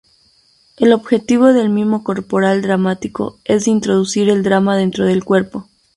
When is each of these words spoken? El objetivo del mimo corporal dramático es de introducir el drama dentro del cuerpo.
El 0.77 0.93
objetivo 0.93 1.53
del 1.53 1.69
mimo 1.69 2.03
corporal 2.03 2.63
dramático 2.63 3.37
es 3.45 3.65
de 3.65 3.69
introducir 3.69 4.29
el 4.29 4.41
drama 4.41 4.75
dentro 4.75 5.05
del 5.05 5.23
cuerpo. 5.23 5.67